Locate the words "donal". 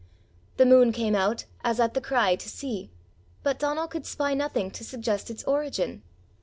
3.59-3.87